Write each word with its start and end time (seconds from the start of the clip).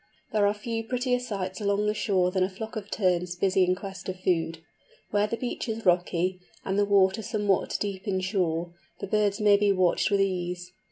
There 0.33 0.47
are 0.47 0.53
few 0.55 0.83
prettier 0.83 1.19
sights 1.19 1.61
along 1.61 1.85
the 1.85 1.93
shore 1.93 2.31
than 2.31 2.43
a 2.43 2.49
flock 2.49 2.75
of 2.75 2.89
Terns 2.89 3.35
busy 3.35 3.63
in 3.63 3.75
quest 3.75 4.09
of 4.09 4.19
food. 4.19 4.57
Where 5.11 5.27
the 5.27 5.37
beach 5.37 5.69
is 5.69 5.85
rocky, 5.85 6.39
and 6.65 6.79
the 6.79 6.85
water 6.85 7.21
somewhat 7.21 7.77
deep 7.79 8.07
inshore, 8.07 8.73
the 8.99 9.05
birds 9.05 9.39
may 9.39 9.57
be 9.57 9.71
watched 9.71 10.09
with 10.09 10.21
ease. 10.21 10.71